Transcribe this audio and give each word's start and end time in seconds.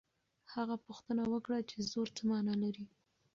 هغه 0.53 0.75
پوښتنه 0.85 1.23
وکړه 1.33 1.59
چې 1.69 1.77
زور 1.91 2.07
څه 2.15 2.21
مانا 2.29 2.53
لري. 2.63 2.85